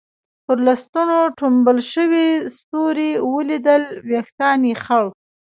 [0.45, 5.03] پر لستوڼو ټومبل شوي ستوري ولیدل، وېښتان یې خړ.